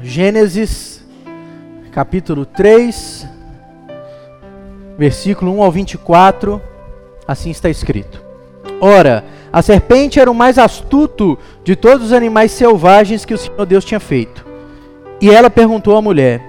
[0.00, 1.04] Gênesis,
[1.90, 3.26] capítulo 3,
[4.96, 6.62] versículo 1 ao 24,
[7.26, 8.22] assim está escrito:
[8.80, 13.66] Ora, a serpente era o mais astuto de todos os animais selvagens que o Senhor
[13.66, 14.46] Deus tinha feito.
[15.20, 16.40] E ela perguntou à mulher: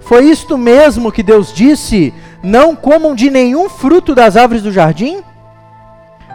[0.00, 2.12] Foi isto mesmo que Deus disse?
[2.42, 5.22] Não comam de nenhum fruto das árvores do jardim?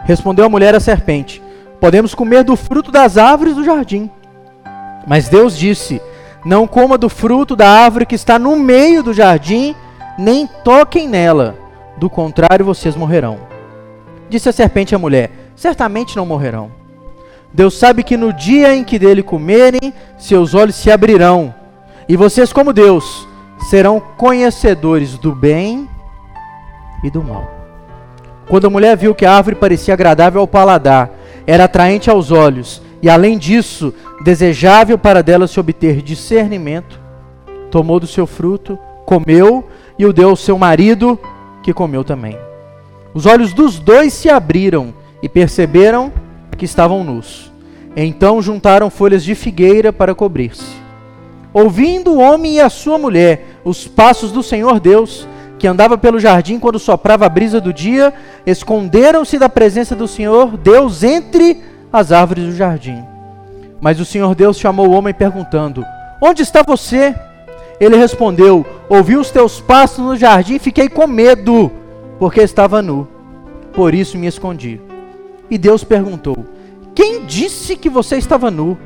[0.04, 1.40] Respondeu a mulher à serpente:
[1.78, 4.10] Podemos comer do fruto das árvores do jardim.
[5.06, 6.02] Mas Deus disse:
[6.44, 9.74] Não coma do fruto da árvore que está no meio do jardim,
[10.18, 11.56] nem toquem nela,
[11.96, 13.38] do contrário vocês morrerão.
[14.28, 16.70] Disse a serpente à mulher: Certamente não morrerão.
[17.52, 21.54] Deus sabe que no dia em que dele comerem, seus olhos se abrirão,
[22.08, 23.26] e vocês, como Deus,
[23.70, 25.88] serão conhecedores do bem
[27.02, 27.48] e do mal.
[28.48, 31.10] Quando a mulher viu que a árvore parecia agradável ao paladar,
[31.46, 36.98] era atraente aos olhos, e além disso, desejável para dela se obter discernimento,
[37.70, 39.62] tomou do seu fruto, comeu
[39.98, 41.20] e o deu ao seu marido,
[41.62, 42.38] que comeu também.
[43.12, 46.10] Os olhos dos dois se abriram e perceberam
[46.56, 47.52] que estavam nus.
[47.94, 50.74] Então juntaram folhas de figueira para cobrir-se.
[51.52, 56.18] Ouvindo o homem e a sua mulher os passos do Senhor Deus, que andava pelo
[56.18, 58.14] jardim quando soprava a brisa do dia,
[58.46, 63.04] esconderam-se da presença do Senhor Deus entre as árvores do jardim.
[63.80, 65.84] Mas o Senhor Deus chamou o homem perguntando:
[66.20, 67.14] Onde está você?
[67.78, 71.70] Ele respondeu: Ouvi os teus passos no jardim e fiquei com medo,
[72.18, 73.06] porque estava nu.
[73.72, 74.80] Por isso me escondi.
[75.48, 76.36] E Deus perguntou:
[76.96, 78.76] Quem disse que você estava nu?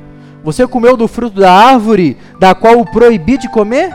[0.45, 3.91] Você comeu do fruto da árvore da qual o proibi de comer?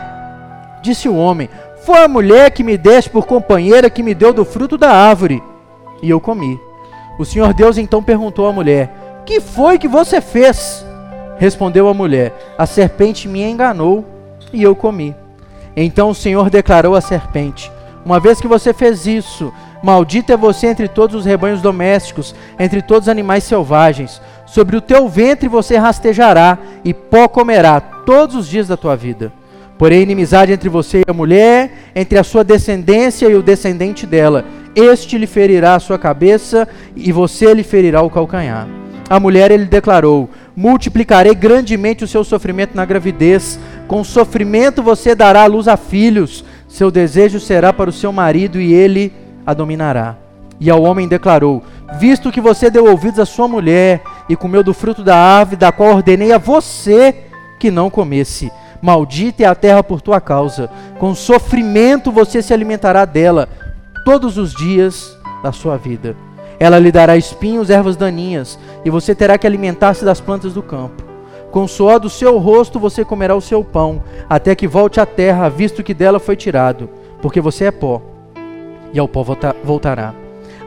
[0.82, 1.48] Disse o homem:
[1.84, 5.40] Foi a mulher que me deste por companheira que me deu do fruto da árvore.
[6.02, 6.58] E eu comi.
[7.16, 10.84] O Senhor Deus então perguntou à mulher: Que foi que você fez?
[11.38, 14.04] Respondeu a mulher: A serpente me enganou
[14.52, 15.14] e eu comi.
[15.76, 17.72] Então o Senhor declarou à serpente:
[18.04, 19.52] Uma vez que você fez isso,
[19.82, 24.20] Maldito é você entre todos os rebanhos domésticos, entre todos os animais selvagens.
[24.46, 29.32] Sobre o teu ventre você rastejará, e pó comerá todos os dias da tua vida.
[29.76, 34.44] Porém, inimizade entre você e a mulher, entre a sua descendência e o descendente dela.
[34.76, 38.83] Este lhe ferirá a sua cabeça, e você lhe ferirá o calcanhar.
[39.08, 43.58] A mulher ele declarou: Multiplicarei grandemente o seu sofrimento na gravidez.
[43.86, 46.44] Com sofrimento você dará à luz a filhos.
[46.68, 49.12] Seu desejo será para o seu marido, e ele
[49.46, 50.16] a dominará.
[50.58, 51.62] E ao homem declarou:
[51.98, 55.70] Visto que você deu ouvidos à sua mulher e comeu do fruto da árvore da
[55.70, 57.14] qual ordenei a você
[57.60, 58.50] que não comesse,
[58.82, 60.70] maldita é a terra por tua causa.
[60.98, 63.48] Com sofrimento você se alimentará dela
[64.04, 66.16] todos os dias da sua vida.
[66.58, 71.02] Ela lhe dará espinhos, ervas daninhas, e você terá que alimentar-se das plantas do campo.
[71.50, 75.06] Com o suor do seu rosto você comerá o seu pão, até que volte à
[75.06, 76.88] terra, visto que dela foi tirado,
[77.22, 78.02] porque você é pó
[78.92, 79.24] e ao pó
[79.62, 80.14] voltará.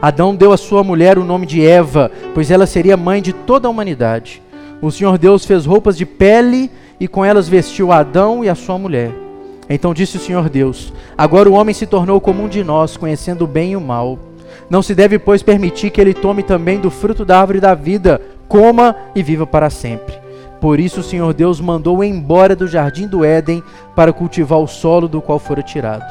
[0.00, 3.66] Adão deu à sua mulher o nome de Eva, pois ela seria mãe de toda
[3.66, 4.40] a humanidade.
[4.80, 6.70] O Senhor Deus fez roupas de pele
[7.00, 9.10] e com elas vestiu Adão e a sua mulher.
[9.68, 13.44] Então disse o Senhor Deus: Agora o homem se tornou como um de nós, conhecendo
[13.44, 14.18] o bem e o mal.
[14.70, 18.20] Não se deve, pois, permitir que ele tome também do fruto da árvore da vida,
[18.46, 20.14] coma e viva para sempre.
[20.60, 23.62] Por isso o Senhor Deus mandou embora do jardim do Éden
[23.94, 26.04] para cultivar o solo do qual fora tirado.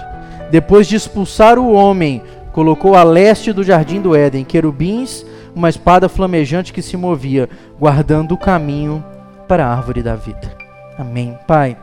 [0.50, 2.22] Depois de expulsar o homem,
[2.54, 8.34] colocou a leste do jardim do Éden querubins, uma espada flamejante que se movia, guardando
[8.34, 9.04] o caminho
[9.48, 10.56] para a árvore da vida.
[10.98, 11.38] Amém.
[11.46, 11.78] Pai,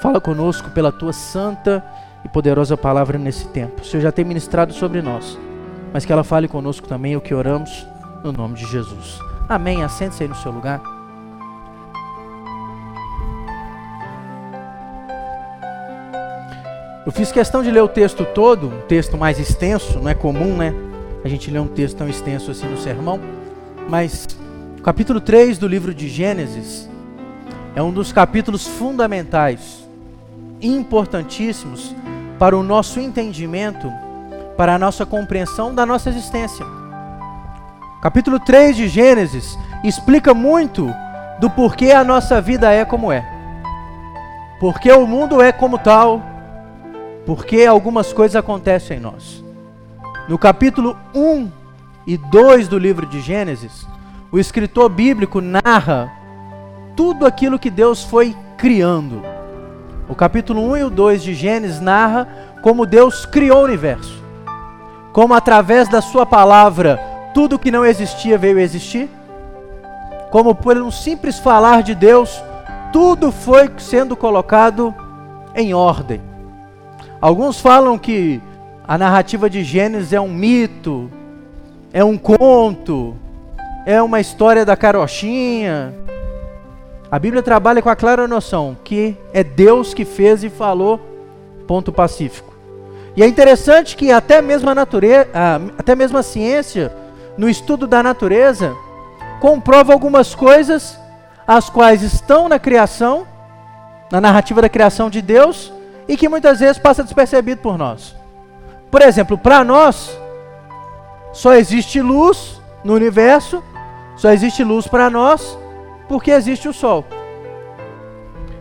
[0.00, 1.84] fala conosco pela tua santa
[2.24, 3.82] e poderosa palavra nesse tempo.
[3.82, 5.38] O Senhor já tem ministrado sobre nós,
[5.92, 7.86] mas que ela fale conosco também o que oramos
[8.22, 9.18] no nome de Jesus.
[9.48, 9.82] Amém.
[9.82, 10.80] Assente-se aí no seu lugar.
[17.06, 20.54] Eu fiz questão de ler o texto todo, um texto mais extenso, não é comum,
[20.54, 20.74] né?
[21.24, 23.18] A gente lê um texto tão extenso assim no sermão,
[23.88, 24.26] mas
[24.78, 26.86] o capítulo 3 do livro de Gênesis
[27.74, 29.88] é um dos capítulos fundamentais,
[30.60, 31.94] importantíssimos
[32.38, 33.90] para o nosso entendimento,
[34.58, 36.66] para a nossa compreensão da nossa existência.
[38.02, 40.92] Capítulo 3 de Gênesis explica muito
[41.38, 43.24] do porquê a nossa vida é como é.
[44.58, 46.20] Porque o mundo é como tal,
[47.24, 49.44] porque algumas coisas acontecem em nós.
[50.28, 51.48] No capítulo 1
[52.04, 53.86] e 2 do livro de Gênesis,
[54.32, 56.10] o escritor bíblico narra
[56.96, 59.22] tudo aquilo que Deus foi criando.
[60.08, 62.26] O capítulo 1 e o 2 de Gênesis narra
[62.60, 64.26] como Deus criou o universo.
[65.18, 66.96] Como através da sua palavra
[67.34, 69.10] tudo que não existia veio a existir.
[70.30, 72.40] Como por um simples falar de Deus,
[72.92, 74.94] tudo foi sendo colocado
[75.56, 76.20] em ordem.
[77.20, 78.40] Alguns falam que
[78.86, 81.10] a narrativa de Gênesis é um mito,
[81.92, 83.16] é um conto,
[83.84, 85.92] é uma história da carochinha.
[87.10, 91.00] A Bíblia trabalha com a clara noção que é Deus que fez e falou,
[91.66, 92.47] ponto pacífico.
[93.18, 95.26] E é interessante que até mesmo a natureza,
[95.76, 96.94] até mesmo a ciência,
[97.36, 98.76] no estudo da natureza,
[99.40, 100.96] comprova algumas coisas
[101.44, 103.26] as quais estão na criação,
[104.08, 105.72] na narrativa da criação de Deus,
[106.06, 108.14] e que muitas vezes passa despercebido por nós.
[108.88, 110.16] Por exemplo, para nós,
[111.32, 113.64] só existe luz no universo,
[114.14, 115.58] só existe luz para nós
[116.06, 117.04] porque existe o Sol.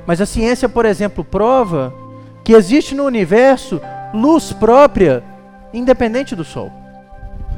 [0.08, 1.94] Mas a ciência, por exemplo, prova
[2.44, 3.80] que existe no universo
[4.14, 5.24] luz própria,
[5.74, 6.72] independente do Sol.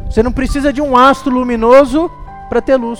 [0.09, 2.09] Você não precisa de um astro luminoso
[2.49, 2.99] para ter luz.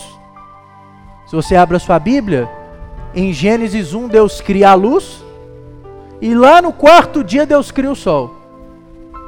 [1.26, 2.50] Se você abre a sua Bíblia,
[3.14, 5.24] em Gênesis 1 Deus cria a luz,
[6.22, 8.36] e lá no quarto dia Deus cria o sol.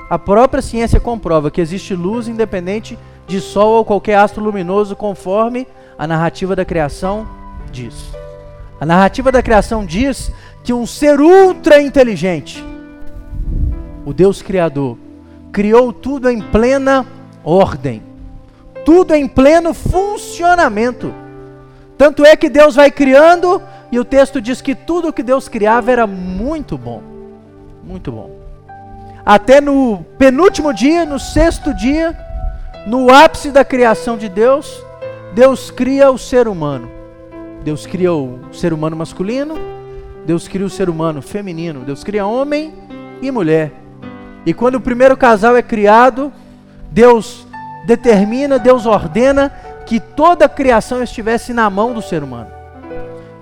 [0.10, 5.68] A própria ciência comprova que existe luz independente de sol ou qualquer astro luminoso, conforme
[5.98, 7.28] a narrativa da criação
[7.72, 8.12] diz.
[8.80, 10.32] A narrativa da criação diz
[10.64, 12.64] que um ser ultra inteligente,
[14.12, 14.98] o Deus Criador,
[15.54, 17.08] criou tudo em plena
[17.46, 18.04] ordem,
[18.86, 21.14] tudo em pleno funcionamento.
[21.98, 25.92] Tanto é que Deus vai criando e o texto diz que tudo que Deus criava
[25.92, 27.02] era muito bom.
[27.82, 28.32] Muito bom.
[29.26, 32.18] Até no penúltimo dia, no sexto dia,
[32.86, 34.84] no ápice da criação de Deus,
[35.34, 36.92] Deus cria o ser humano.
[37.64, 39.56] Deus cria o ser humano masculino,
[40.26, 42.74] Deus cria o ser humano feminino, Deus cria homem
[43.22, 43.81] e mulher.
[44.46, 46.32] E quando o primeiro casal é criado,
[46.92, 47.46] Deus
[47.86, 49.52] determina, Deus ordena
[49.86, 52.62] que toda a criação estivesse na mão do ser humano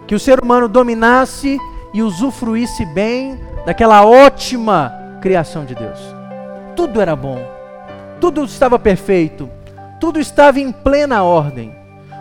[0.09, 1.59] que o ser humano dominasse
[1.93, 4.91] e usufruísse bem daquela ótima
[5.21, 5.99] criação de Deus.
[6.75, 7.39] Tudo era bom,
[8.19, 9.47] tudo estava perfeito,
[9.99, 11.75] tudo estava em plena ordem.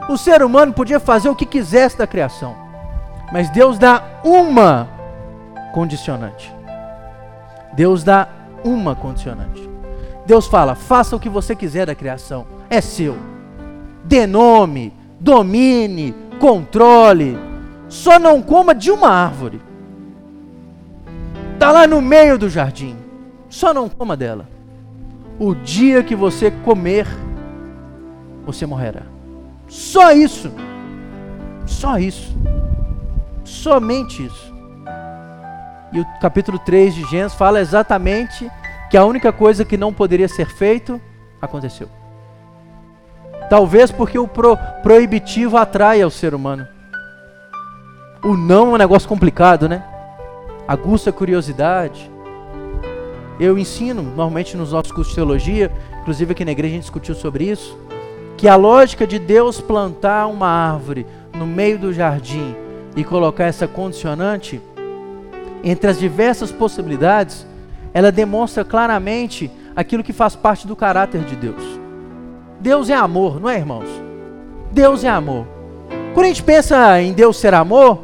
[0.06, 2.54] O ser humano podia fazer o que quisesse da criação,
[3.32, 4.86] mas Deus dá uma
[5.72, 6.54] condicionante.
[7.72, 8.28] Deus dá
[8.64, 9.68] uma condicionante.
[10.26, 13.16] Deus fala: faça o que você quiser da criação, é seu.
[14.04, 17.36] Dê nome, domine, controle,
[17.88, 19.60] só não coma de uma árvore.
[21.54, 22.96] Está lá no meio do jardim.
[23.48, 24.48] Só não coma dela.
[25.38, 27.06] O dia que você comer,
[28.44, 29.02] você morrerá.
[29.66, 30.52] Só isso.
[31.66, 32.36] Só isso.
[33.44, 34.54] Somente isso.
[35.92, 38.50] E o capítulo 3 de Gênesis fala exatamente
[38.90, 41.00] que a única coisa que não poderia ser feito
[41.40, 41.88] aconteceu.
[43.48, 46.66] Talvez porque o pro, proibitivo atrai ao ser humano.
[48.22, 49.82] O não é um negócio complicado, né?
[50.66, 52.10] Aguça a curiosidade.
[53.40, 55.70] Eu ensino, normalmente nos nossos cursos de teologia,
[56.00, 57.78] inclusive aqui na igreja a gente discutiu sobre isso,
[58.36, 62.54] que a lógica de Deus plantar uma árvore no meio do jardim
[62.96, 64.60] e colocar essa condicionante,
[65.62, 67.46] entre as diversas possibilidades,
[67.92, 71.62] ela demonstra claramente aquilo que faz parte do caráter de Deus.
[72.60, 73.88] Deus é amor, não é, irmãos?
[74.72, 75.46] Deus é amor.
[76.14, 78.00] Quando a gente pensa em Deus ser amor,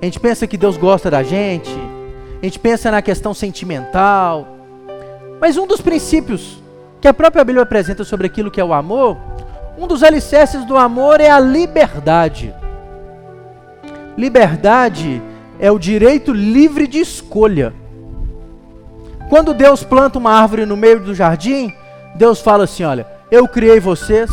[0.00, 1.70] a gente pensa que Deus gosta da gente,
[2.40, 4.48] a gente pensa na questão sentimental.
[5.40, 6.62] Mas um dos princípios
[7.00, 9.16] que a própria Bíblia apresenta sobre aquilo que é o amor,
[9.76, 12.54] um dos alicerces do amor é a liberdade.
[14.16, 15.22] Liberdade
[15.62, 17.72] é o direito livre de escolha.
[19.28, 21.72] Quando Deus planta uma árvore no meio do jardim,
[22.16, 24.28] Deus fala assim: Olha, eu criei vocês,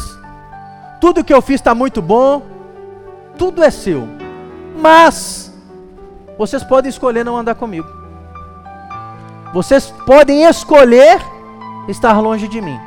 [0.99, 2.41] tudo que eu fiz está muito bom,
[3.37, 4.07] tudo é seu,
[4.81, 5.53] mas
[6.35, 7.87] vocês podem escolher não andar comigo.
[9.53, 11.21] Vocês podem escolher
[11.87, 12.79] estar longe de mim.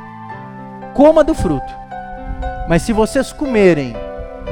[0.93, 1.73] Coma do fruto.
[2.67, 3.95] Mas se vocês comerem,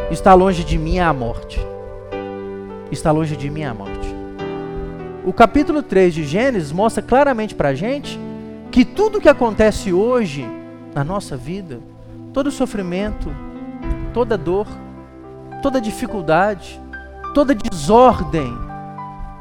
[0.10, 1.71] estar longe de mim é a morte.
[2.92, 4.14] Estar longe de mim a morte.
[5.24, 8.20] O capítulo 3 de Gênesis mostra claramente para a gente
[8.70, 10.46] que tudo que acontece hoje
[10.94, 11.80] na nossa vida,
[12.34, 13.34] todo sofrimento,
[14.14, 14.68] toda dor,
[15.62, 16.80] toda dificuldade,
[17.34, 18.52] toda desordem,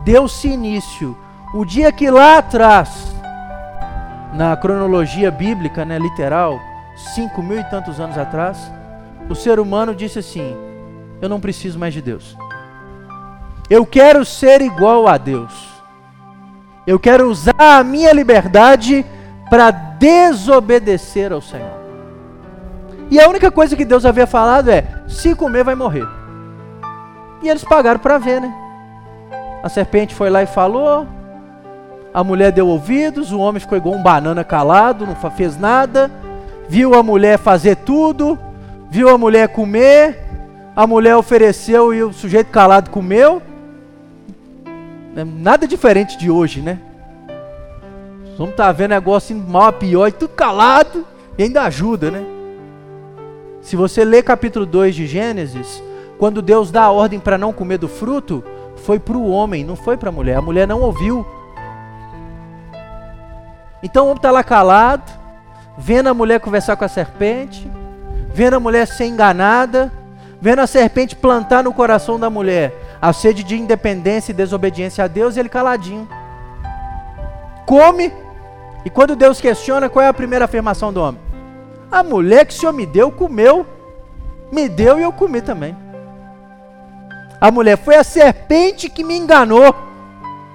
[0.04, 1.16] deu-se início
[1.52, 3.12] o dia que lá atrás,
[4.34, 6.60] na cronologia bíblica, né, literal,
[7.14, 8.70] cinco mil e tantos anos atrás,
[9.28, 10.56] o ser humano disse assim:
[11.20, 12.36] Eu não preciso mais de Deus.
[13.70, 15.70] Eu quero ser igual a Deus.
[16.84, 19.06] Eu quero usar a minha liberdade
[19.48, 21.78] para desobedecer ao Senhor.
[23.08, 26.06] E a única coisa que Deus havia falado é: se comer, vai morrer.
[27.42, 28.52] E eles pagaram para ver, né?
[29.62, 31.06] A serpente foi lá e falou.
[32.12, 36.10] A mulher deu ouvidos, o homem ficou igual um banana calado, não fez nada.
[36.68, 38.36] Viu a mulher fazer tudo,
[38.90, 40.18] viu a mulher comer,
[40.74, 43.40] a mulher ofereceu e o sujeito calado comeu.
[45.16, 46.78] É nada diferente de hoje, né?
[48.38, 51.04] Vamos tá vendo negócio mal a pior e tudo calado
[51.36, 52.24] e ainda ajuda, né?
[53.60, 55.82] Se você ler capítulo 2 de Gênesis,
[56.18, 58.42] quando Deus dá a ordem para não comer do fruto,
[58.76, 60.36] foi para o homem, não foi para a mulher.
[60.36, 61.26] A mulher não ouviu.
[63.82, 65.10] Então o homem está lá calado,
[65.76, 67.70] vendo a mulher conversar com a serpente,
[68.32, 69.92] vendo a mulher ser enganada,
[70.40, 75.08] vendo a serpente plantar no coração da mulher a sede de independência e desobediência a
[75.08, 76.08] Deus, ele caladinho.
[77.64, 78.12] Come,
[78.84, 81.20] e quando Deus questiona, qual é a primeira afirmação do homem?
[81.90, 83.66] A mulher que o Senhor me deu, comeu,
[84.52, 85.76] me deu e eu comi também.
[87.40, 89.74] A mulher foi a serpente que me enganou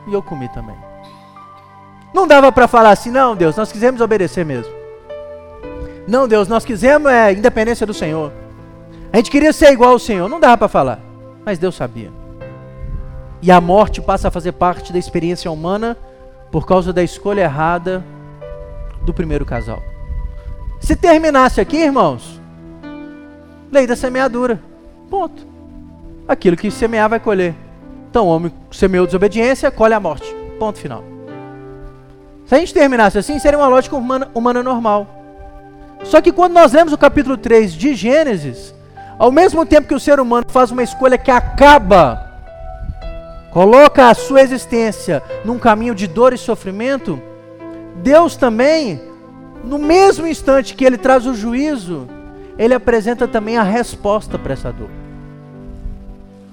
[0.07, 0.75] e eu comi também.
[2.13, 4.71] Não dava para falar assim, não, Deus, nós quisemos obedecer mesmo.
[6.07, 8.31] Não, Deus, nós quisemos é independência do Senhor.
[9.11, 10.29] A gente queria ser igual ao Senhor.
[10.29, 10.99] Não dava para falar,
[11.43, 12.24] mas Deus sabia.
[13.41, 15.97] E a morte passa a fazer parte da experiência humana
[16.51, 18.03] por causa da escolha errada
[19.03, 19.81] do primeiro casal.
[20.79, 22.41] Se terminasse aqui, irmãos,
[23.71, 24.59] lei da semeadura.
[25.09, 25.45] Ponto.
[26.27, 27.55] Aquilo que semear vai colher.
[28.09, 30.33] Então, o homem semeou desobediência, colhe a morte.
[30.57, 31.03] Ponto final.
[32.45, 35.07] Se a gente terminasse assim, seria uma lógica humana, humana normal.
[36.03, 38.73] Só que quando nós lemos o capítulo 3 de Gênesis,
[39.17, 42.24] ao mesmo tempo que o ser humano faz uma escolha que acaba,
[43.55, 47.21] coloca a sua existência num caminho de dor e sofrimento,
[48.03, 48.99] Deus também
[49.63, 52.05] no mesmo instante que ele traz o juízo,
[52.57, 54.89] ele apresenta também a resposta para essa dor.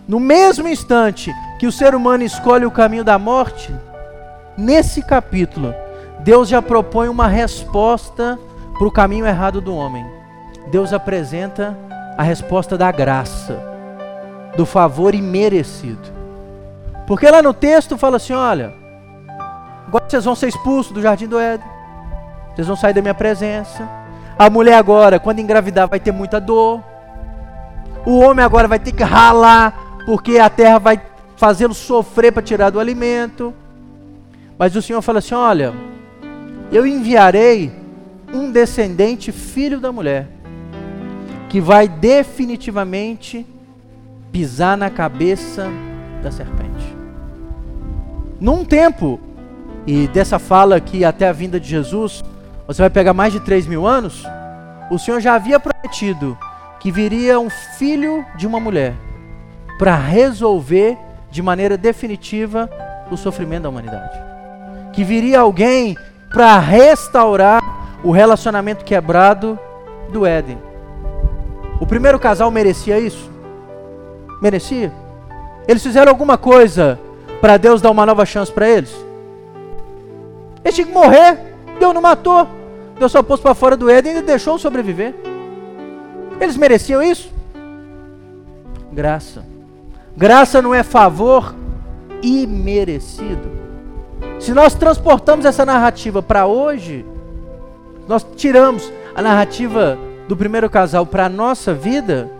[0.06, 3.74] No mesmo instante que o ser humano escolhe o caminho da morte,
[4.56, 5.74] nesse capítulo,
[6.20, 8.38] Deus já propõe uma resposta
[8.78, 10.06] para o caminho errado do homem.
[10.70, 11.76] Deus apresenta
[12.16, 13.60] a resposta da graça,
[14.56, 16.11] do favor imerecido.
[17.06, 18.74] Porque lá no texto fala assim: olha,
[19.86, 21.66] agora vocês vão ser expulsos do jardim do Éden.
[22.54, 23.88] Vocês vão sair da minha presença.
[24.38, 26.82] A mulher agora, quando engravidar, vai ter muita dor.
[28.04, 31.00] O homem agora vai ter que ralar, porque a terra vai
[31.36, 33.54] fazê-lo sofrer para tirar do alimento.
[34.58, 35.72] Mas o Senhor fala assim: Olha,
[36.70, 37.72] eu enviarei
[38.32, 40.28] um descendente, filho da mulher,
[41.48, 43.46] que vai definitivamente
[44.30, 45.70] pisar na cabeça
[46.22, 46.96] da serpente.
[48.40, 49.20] Num tempo,
[49.86, 52.22] e dessa fala aqui até a vinda de Jesus,
[52.66, 54.24] você vai pegar mais de 3 mil anos,
[54.90, 56.38] o Senhor já havia prometido
[56.80, 58.94] que viria um filho de uma mulher
[59.78, 60.96] para resolver
[61.30, 62.68] de maneira definitiva
[63.10, 64.18] o sofrimento da humanidade.
[64.92, 65.96] Que viria alguém
[66.30, 67.62] para restaurar
[68.02, 69.58] o relacionamento quebrado
[70.12, 70.58] do Éden.
[71.80, 73.30] O primeiro casal merecia isso?
[74.40, 74.92] Merecia?
[75.66, 76.98] Eles fizeram alguma coisa
[77.40, 78.94] para Deus dar uma nova chance para eles?
[80.64, 81.38] Eles tinham que morrer.
[81.78, 82.46] Deus não matou.
[82.98, 85.14] Deus só pôs para fora do Éden e deixou sobreviver.
[86.40, 87.32] Eles mereciam isso?
[88.92, 89.44] Graça.
[90.16, 91.54] Graça não é favor
[92.22, 93.50] imerecido.
[94.38, 97.04] Se nós transportamos essa narrativa para hoje,
[98.08, 102.30] nós tiramos a narrativa do primeiro casal para a nossa vida,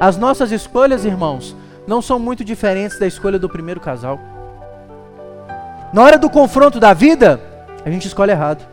[0.00, 1.54] as nossas escolhas, irmãos,
[1.86, 4.18] não são muito diferentes da escolha do primeiro casal.
[5.92, 7.40] Na hora do confronto da vida,
[7.84, 8.66] a gente escolhe errado.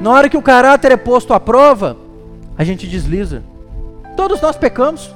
[0.00, 1.96] Na hora que o caráter é posto à prova,
[2.58, 3.42] a gente desliza.
[4.16, 5.14] Todos nós pecamos,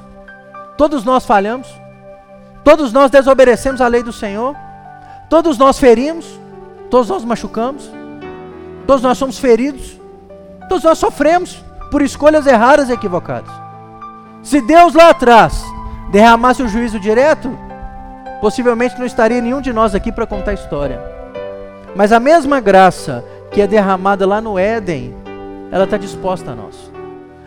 [0.77, 1.67] todos nós falhamos,
[2.63, 4.55] todos nós desobedecemos a lei do Senhor,
[5.29, 6.25] todos nós ferimos,
[6.89, 7.91] todos nós machucamos,
[8.87, 9.99] todos nós somos feridos,
[10.69, 13.51] todos nós sofremos por escolhas erradas e equivocadas.
[14.41, 15.63] Se Deus lá atrás
[16.11, 17.57] derramasse o juízo direto,
[18.39, 21.01] possivelmente não estaria nenhum de nós aqui para contar a história.
[21.95, 25.15] Mas a mesma graça que é derramada lá no Éden,
[25.71, 26.91] ela está disposta a nós.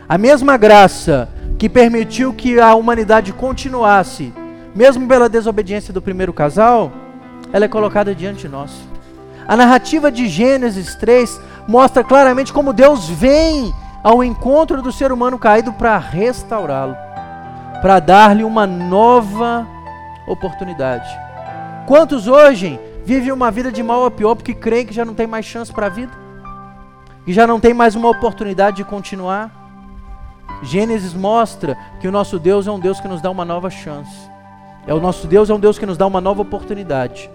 [0.07, 4.33] A mesma graça que permitiu que a humanidade continuasse,
[4.75, 6.91] mesmo pela desobediência do primeiro casal,
[7.53, 8.71] ela é colocada diante de nós.
[9.47, 15.37] A narrativa de Gênesis 3 mostra claramente como Deus vem ao encontro do ser humano
[15.37, 16.95] caído para restaurá-lo,
[17.81, 19.67] para dar-lhe uma nova
[20.27, 21.09] oportunidade.
[21.87, 25.25] Quantos hoje vivem uma vida de mal a pior porque creem que já não tem
[25.25, 26.11] mais chance para a vida,
[27.25, 29.51] que já não tem mais uma oportunidade de continuar.
[30.63, 34.29] Gênesis mostra que o nosso Deus é um Deus que nos dá uma nova chance.
[34.85, 37.29] É o nosso Deus é um Deus que nos dá uma nova oportunidade.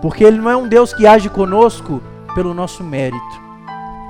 [0.00, 2.02] Porque ele não é um Deus que age conosco
[2.34, 3.42] pelo nosso mérito.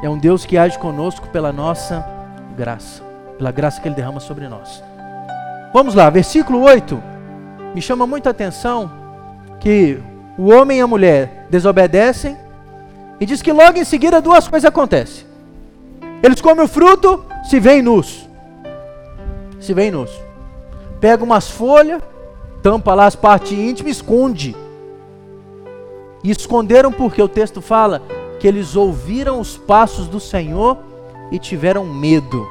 [0.02, 2.04] É um Deus que age conosco pela nossa
[2.56, 3.02] graça,
[3.36, 4.82] pela graça que ele derrama sobre nós.
[5.72, 7.02] Vamos lá, versículo 8.
[7.74, 8.90] Me chama muita atenção
[9.58, 9.98] que
[10.36, 12.36] o homem e a mulher desobedecem
[13.18, 15.24] e diz que logo em seguida duas coisas acontecem.
[16.22, 18.28] Eles comem o fruto, se veem nus.
[19.60, 20.10] Se veem nus.
[21.00, 22.02] Pega umas folhas,
[22.62, 24.54] tampa lá as partes íntimas, esconde.
[26.22, 28.02] E esconderam porque o texto fala
[28.38, 30.76] que eles ouviram os passos do Senhor
[31.30, 32.46] e tiveram medo.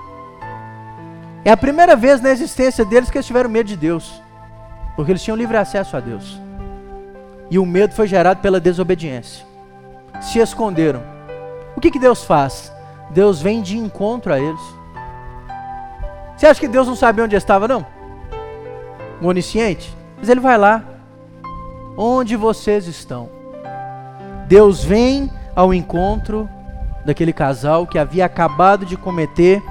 [1.44, 4.22] É a primeira vez na existência deles que eles tiveram medo de Deus,
[4.96, 6.40] porque eles tinham livre acesso a Deus.
[7.50, 9.46] E o medo foi gerado pela desobediência.
[10.22, 11.02] Se esconderam.
[11.76, 12.72] O que, que Deus faz?
[13.10, 14.62] Deus vem de encontro a eles.
[16.38, 17.86] Você acha que Deus não sabia onde estava, não?
[19.20, 19.96] O onisciente?
[20.18, 20.84] Mas ele vai lá.
[21.98, 23.30] Onde vocês estão?
[24.48, 26.48] Deus vem ao encontro
[27.04, 29.62] daquele casal que havia acabado de cometer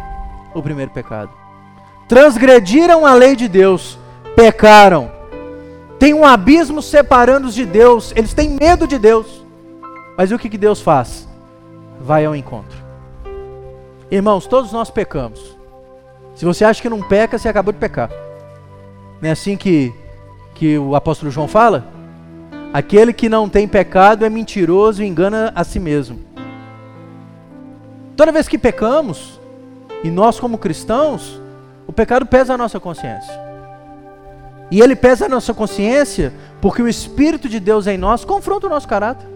[0.53, 1.40] o primeiro pecado.
[2.11, 3.97] Transgrediram a lei de Deus,
[4.35, 5.13] pecaram.
[5.97, 9.47] Tem um abismo separando-os de Deus, eles têm medo de Deus.
[10.19, 11.29] Mas o que, que Deus faz?
[12.01, 12.77] Vai ao encontro.
[14.11, 15.57] Irmãos, todos nós pecamos.
[16.35, 18.11] Se você acha que não peca, você acabou de pecar.
[19.23, 19.95] Não é assim que,
[20.57, 21.87] que o apóstolo João fala?
[22.73, 26.19] Aquele que não tem pecado é mentiroso e engana a si mesmo.
[28.17, 29.39] Toda vez que pecamos,
[30.03, 31.41] e nós como cristãos,
[31.91, 33.35] o pecado pesa a nossa consciência.
[34.71, 38.71] E ele pesa a nossa consciência porque o Espírito de Deus em nós confronta o
[38.71, 39.27] nosso caráter.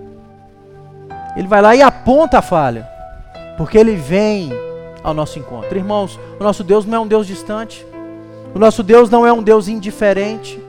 [1.36, 2.88] Ele vai lá e aponta a falha,
[3.56, 4.52] porque ele vem
[5.02, 5.76] ao nosso encontro.
[5.76, 7.84] Irmãos, o nosso Deus não é um Deus distante,
[8.54, 10.62] o nosso Deus não é um Deus indiferente,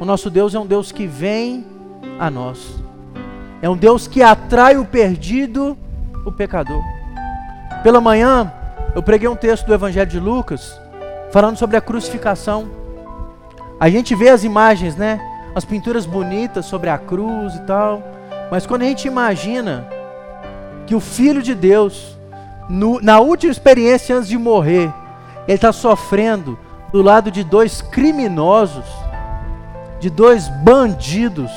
[0.00, 1.64] o nosso Deus é um Deus que vem
[2.18, 2.82] a nós.
[3.62, 5.78] É um Deus que atrai o perdido,
[6.24, 6.82] o pecador.
[7.84, 8.52] Pela manhã,
[8.92, 10.80] eu preguei um texto do Evangelho de Lucas,
[11.30, 12.68] falando sobre a crucificação.
[13.78, 15.20] A gente vê as imagens, né?
[15.54, 18.02] As pinturas bonitas sobre a cruz e tal.
[18.50, 19.88] Mas quando a gente imagina
[20.86, 22.16] que o Filho de Deus,
[22.68, 24.92] no, na última experiência antes de morrer,
[25.46, 26.58] ele está sofrendo
[26.92, 28.84] do lado de dois criminosos,
[29.98, 31.50] de dois bandidos,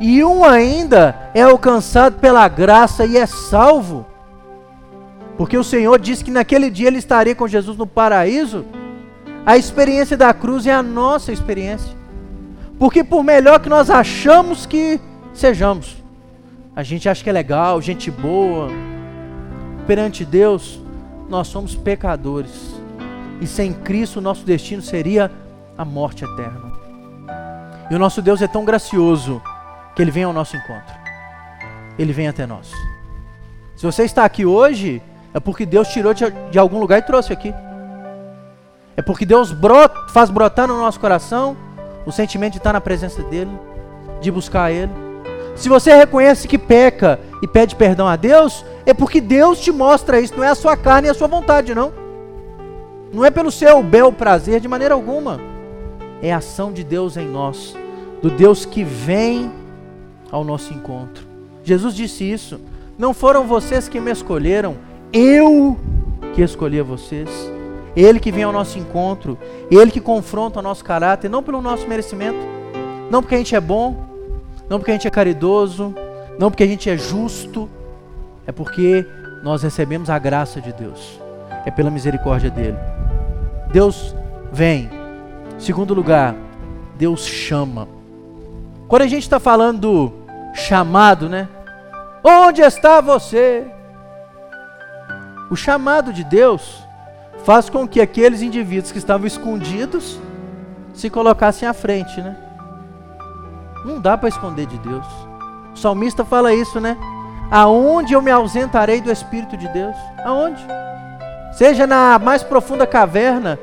[0.00, 4.04] e um ainda é alcançado pela graça e é salvo.
[5.36, 8.64] Porque o Senhor disse que naquele dia ele estaria com Jesus no paraíso.
[9.44, 11.96] A experiência da cruz é a nossa experiência.
[12.78, 15.00] Porque por melhor que nós achamos que
[15.34, 15.96] sejamos,
[16.74, 18.68] a gente acha que é legal, gente boa,
[19.86, 20.80] perante Deus,
[21.28, 22.74] nós somos pecadores.
[23.40, 25.30] E sem Cristo o nosso destino seria
[25.76, 26.72] a morte eterna.
[27.90, 29.42] E o nosso Deus é tão gracioso
[29.96, 30.94] que Ele vem ao nosso encontro.
[31.98, 32.70] Ele vem até nós.
[33.76, 35.02] Se você está aqui hoje,
[35.34, 37.52] é porque Deus tirou de, de algum lugar e trouxe aqui.
[38.96, 39.54] É porque Deus
[40.08, 41.56] faz brotar no nosso coração
[42.04, 43.50] o sentimento de estar na presença dEle,
[44.20, 44.92] de buscar Ele.
[45.54, 50.20] Se você reconhece que peca e pede perdão a Deus, é porque Deus te mostra
[50.20, 51.92] isso, não é a sua carne e a sua vontade, não.
[53.12, 55.38] Não é pelo seu bel prazer de maneira alguma.
[56.22, 57.76] É a ação de Deus em nós,
[58.22, 59.52] do Deus que vem
[60.30, 61.26] ao nosso encontro.
[61.62, 62.60] Jesus disse isso.
[62.98, 64.76] Não foram vocês que me escolheram,
[65.12, 65.78] eu
[66.34, 67.51] que escolhi vocês.
[67.94, 69.38] Ele que vem ao nosso encontro,
[69.70, 72.38] ele que confronta o nosso caráter, não pelo nosso merecimento,
[73.10, 73.96] não porque a gente é bom,
[74.68, 75.94] não porque a gente é caridoso,
[76.38, 77.68] não porque a gente é justo,
[78.46, 79.06] é porque
[79.42, 81.20] nós recebemos a graça de Deus,
[81.66, 82.78] é pela misericórdia dele.
[83.70, 84.14] Deus
[84.50, 84.90] vem.
[85.58, 86.34] Segundo lugar,
[86.96, 87.88] Deus chama.
[88.88, 90.12] Quando a gente está falando
[90.54, 91.48] chamado, né?
[92.22, 93.66] Onde está você?
[95.50, 96.82] O chamado de Deus
[97.44, 100.18] faz com que aqueles indivíduos que estavam escondidos
[100.94, 102.36] se colocassem à frente, né?
[103.84, 105.06] Não dá para esconder de Deus.
[105.74, 106.96] O salmista fala isso, né?
[107.50, 109.96] Aonde eu me ausentarei do Espírito de Deus?
[110.24, 110.64] Aonde?
[111.52, 113.58] Seja na mais profunda caverna,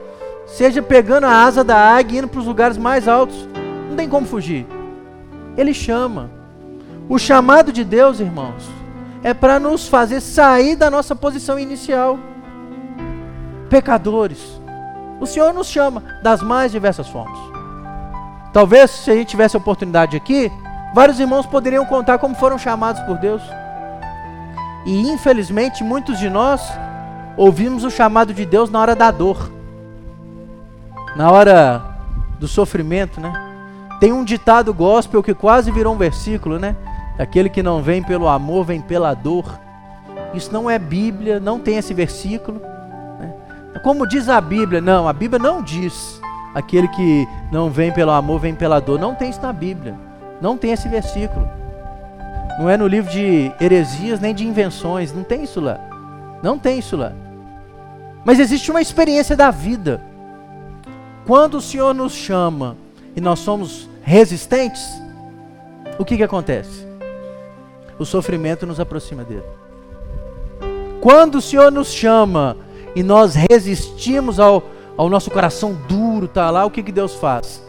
[0.46, 3.48] seja pegando a asa da águia e indo para os lugares mais altos.
[3.89, 4.68] Não tem como fugir.
[5.58, 6.30] Ele chama.
[7.08, 8.70] O chamado de Deus, irmãos,
[9.24, 12.20] é para nos fazer sair da nossa posição inicial.
[13.69, 14.60] Pecadores.
[15.19, 17.38] O Senhor nos chama das mais diversas formas.
[18.51, 20.51] Talvez, se a gente tivesse a oportunidade aqui,
[20.93, 23.43] vários irmãos poderiam contar como foram chamados por Deus.
[24.86, 26.62] E infelizmente, muitos de nós
[27.38, 29.51] ouvimos o chamado de Deus na hora da dor,
[31.15, 31.82] na hora
[32.39, 33.32] do sofrimento, né?
[33.99, 36.75] Tem um ditado gospel que quase virou um versículo, né?
[37.19, 39.60] Aquele que não vem pelo amor, vem pela dor.
[40.34, 42.62] Isso não é Bíblia, não tem esse versículo.
[43.84, 46.20] Como diz a Bíblia, não, a Bíblia não diz
[46.54, 49.00] aquele que não vem pelo amor, vem pela dor.
[49.00, 49.96] Não tem isso na Bíblia.
[50.42, 51.48] Não tem esse versículo.
[52.60, 55.13] Não é no livro de heresias nem de invenções.
[55.13, 55.80] Não tem isso lá.
[56.44, 57.13] Não tem isso lá.
[58.26, 60.02] Mas existe uma experiência da vida.
[61.26, 62.76] Quando o Senhor nos chama
[63.15, 64.84] e nós somos resistentes,
[65.98, 66.88] o que, que acontece?
[67.98, 69.44] O sofrimento nos aproxima dele.
[71.02, 72.58] Quando o Senhor nos chama
[72.99, 74.62] e nós resistimos ao,
[74.97, 77.63] ao nosso coração duro, tá lá, o que, que Deus faz?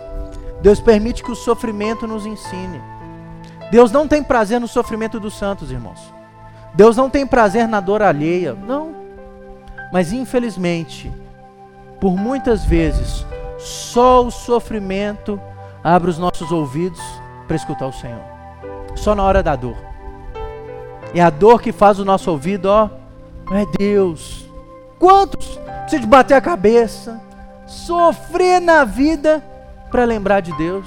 [0.60, 2.82] Deus permite que o sofrimento nos ensine.
[3.70, 6.00] Deus não tem prazer no sofrimento dos santos, irmãos.
[6.74, 8.54] Deus não tem prazer na dor alheia.
[8.54, 8.92] Não.
[9.92, 11.12] Mas infelizmente,
[12.00, 13.24] por muitas vezes,
[13.56, 15.40] só o sofrimento
[15.84, 17.00] abre os nossos ouvidos
[17.46, 18.24] para escutar o Senhor.
[18.96, 19.76] Só na hora da dor.
[21.14, 22.90] É a dor que faz o nosso ouvido, ó,
[23.52, 24.49] é Deus.
[25.00, 27.18] Quantos precisam de bater a cabeça,
[27.66, 29.42] sofrer na vida
[29.90, 30.86] para lembrar de Deus?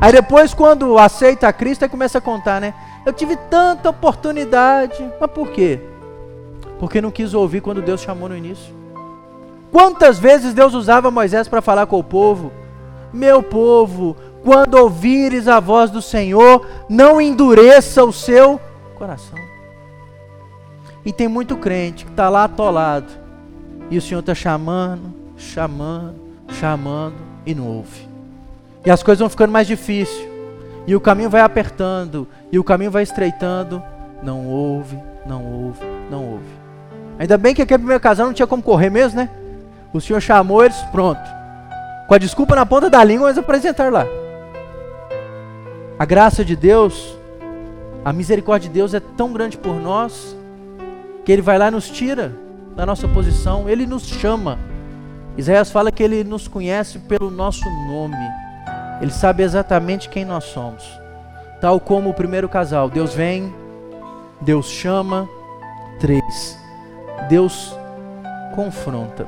[0.00, 2.74] Aí depois, quando aceita a Cristo, aí começa a contar, né?
[3.06, 5.80] Eu tive tanta oportunidade, mas por quê?
[6.80, 8.74] Porque não quis ouvir quando Deus chamou no início.
[9.70, 12.50] Quantas vezes Deus usava Moisés para falar com o povo?
[13.12, 18.60] Meu povo, quando ouvires a voz do Senhor, não endureça o seu
[18.96, 19.38] coração.
[21.04, 23.27] E tem muito crente que está lá atolado.
[23.90, 26.16] E o Senhor está chamando, chamando,
[26.50, 28.08] chamando e não ouve.
[28.84, 30.28] E as coisas vão ficando mais difíceis.
[30.86, 32.26] E o caminho vai apertando.
[32.52, 33.82] E o caminho vai estreitando.
[34.22, 36.58] Não ouve, não ouve, não ouve.
[37.18, 39.30] Ainda bem que aquele primeiro casal não tinha como correr mesmo, né?
[39.92, 41.20] O Senhor chamou eles, pronto.
[42.06, 44.06] Com a desculpa na ponta da língua, eles apresentaram lá.
[45.98, 47.16] A graça de Deus,
[48.04, 50.36] a misericórdia de Deus é tão grande por nós,
[51.24, 52.32] que Ele vai lá e nos tira
[52.78, 54.56] da nossa posição, Ele nos chama.
[55.36, 58.16] Isaías fala que Ele nos conhece pelo nosso nome,
[59.02, 60.84] Ele sabe exatamente quem nós somos.
[61.60, 63.52] Tal como o primeiro casal, Deus vem,
[64.40, 65.28] Deus chama,
[65.98, 66.56] três,
[67.28, 67.76] Deus
[68.54, 69.26] confronta.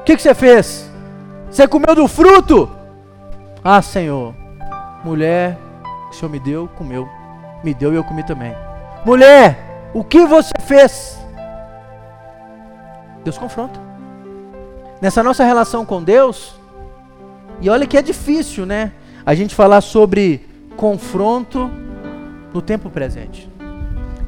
[0.00, 0.90] O que, que você fez?
[1.50, 2.70] Você comeu do fruto?
[3.62, 4.34] Ah, Senhor,
[5.04, 5.58] mulher
[6.10, 7.06] o Senhor me deu, comeu.
[7.62, 8.54] Me deu e eu comi também.
[9.04, 11.15] Mulher, o que você fez?
[13.26, 13.80] Deus confronta.
[15.02, 16.54] Nessa nossa relação com Deus,
[17.60, 18.92] e olha que é difícil, né?
[19.24, 21.68] A gente falar sobre confronto
[22.54, 23.50] no tempo presente.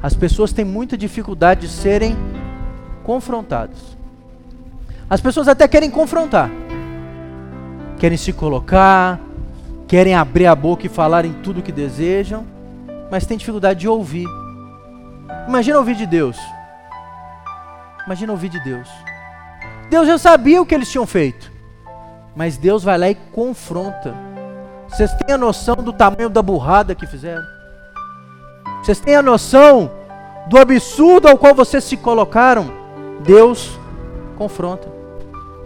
[0.03, 2.13] As pessoas têm muita dificuldade de serem
[3.05, 3.97] confrontadas.
[5.09, 6.51] As pessoas até querem confrontar,
[7.97, 9.17] querem se colocar,
[9.87, 12.45] querem abrir a boca e falar em tudo que desejam,
[13.09, 14.27] mas têm dificuldade de ouvir.
[15.47, 16.37] Imagina ouvir de Deus.
[18.09, 18.89] Imagina ouvir de Deus.
[19.87, 21.51] Deus já sabia o que eles tinham feito,
[22.35, 24.15] mas Deus vai lá e confronta.
[24.87, 27.43] Vocês têm a noção do tamanho da burrada que fizeram?
[28.81, 29.91] Vocês têm a noção
[30.47, 32.71] do absurdo ao qual vocês se colocaram?
[33.19, 33.77] Deus
[34.39, 34.87] confronta.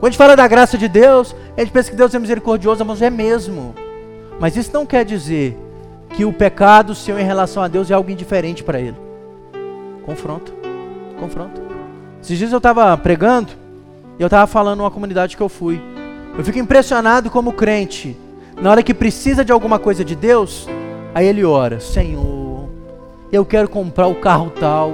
[0.01, 2.83] Quando a gente fala da graça de Deus, a gente pensa que Deus é misericordioso,
[2.83, 3.73] mas é mesmo.
[4.37, 5.57] Mas isso não quer dizer
[6.09, 8.97] que o pecado seu em relação a Deus é algo indiferente para ele.
[10.05, 10.51] Confronta.
[11.17, 11.62] Confronta.
[12.23, 13.51] Esses dias eu estava pregando
[14.17, 15.83] e eu estava falando numa comunidade que eu fui.
[16.37, 18.17] Eu fico impressionado como crente,
[18.61, 20.69] na hora que precisa de alguma coisa de Deus,
[21.13, 22.69] aí ele ora: Senhor,
[23.29, 24.93] eu quero comprar o carro tal,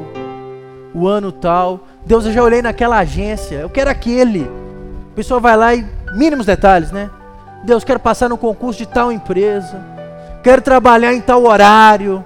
[0.91, 1.81] o ano tal.
[2.03, 4.49] Deus, eu já olhei naquela agência, eu quero aquele.
[5.11, 7.11] A pessoa vai lá e mínimos detalhes, né?
[7.63, 9.79] Deus, quero passar no concurso de tal empresa,
[10.41, 12.25] quero trabalhar em tal horário.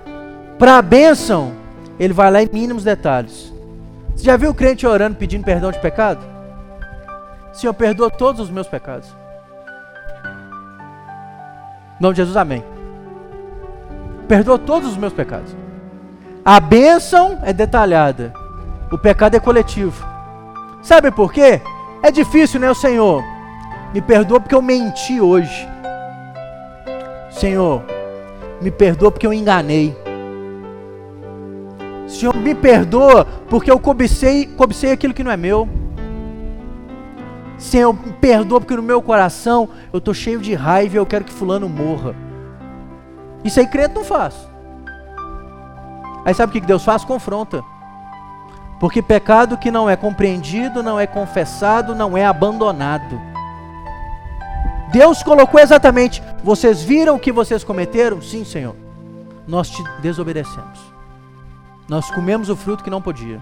[0.57, 1.51] Para a bênção,
[1.99, 3.52] ele vai lá em mínimos detalhes.
[4.15, 6.23] Você já viu o crente orando pedindo perdão de pecado?
[7.51, 9.07] Senhor, perdoa todos os meus pecados.
[11.99, 12.63] Em nome de Jesus, amém.
[14.27, 15.55] Perdoa todos os meus pecados.
[16.43, 18.33] A bênção é detalhada,
[18.91, 20.05] o pecado é coletivo.
[20.81, 21.61] Sabe por quê?
[22.01, 23.23] É difícil, né, o Senhor?
[23.93, 25.67] Me perdoa porque eu menti hoje.
[27.31, 27.83] Senhor,
[28.61, 29.95] me perdoa porque eu enganei.
[32.13, 35.67] Senhor, me perdoa porque eu cobicei, cobicei aquilo que não é meu.
[37.57, 41.25] Senhor, me perdoa porque no meu coração eu estou cheio de raiva e eu quero
[41.25, 42.15] que fulano morra.
[43.43, 44.35] Isso aí crente não faz.
[46.23, 47.03] Aí sabe o que Deus faz?
[47.03, 47.63] Confronta.
[48.79, 53.19] Porque pecado que não é compreendido, não é confessado, não é abandonado.
[54.91, 58.21] Deus colocou exatamente Vocês viram o que vocês cometeram?
[58.21, 58.75] Sim, Senhor.
[59.47, 60.92] Nós te desobedecemos.
[61.87, 63.41] Nós comemos o fruto que não podia.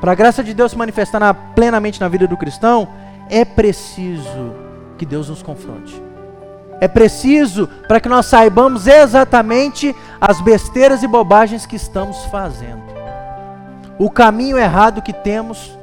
[0.00, 2.88] Para a graça de Deus se manifestar na, plenamente na vida do cristão,
[3.30, 4.54] é preciso
[4.98, 6.00] que Deus nos confronte.
[6.80, 12.82] É preciso para que nós saibamos exatamente as besteiras e bobagens que estamos fazendo.
[13.98, 15.78] O caminho errado que temos